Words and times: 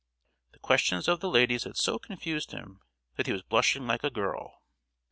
The 0.53 0.57
questions 0.57 1.07
of 1.07 1.19
the 1.19 1.29
ladies 1.29 1.63
had 1.65 1.77
so 1.77 1.99
confused 1.99 2.53
him 2.53 2.81
that 3.17 3.27
he 3.27 3.33
was 3.33 3.43
blushing 3.43 3.85
like 3.85 4.03
a 4.03 4.09
girl. 4.09 4.63